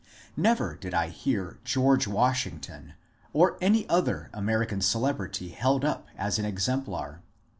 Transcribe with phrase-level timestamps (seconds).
[0.35, 2.95] Never did I hear George Washington
[3.33, 7.21] or any other American celebrity held up as an exemplar.